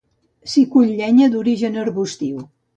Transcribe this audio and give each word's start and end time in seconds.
S'hi 0.53 0.63
cull 0.77 0.89
llenya 1.03 1.29
d'origen 1.37 1.81
arbustiu. 1.85 2.45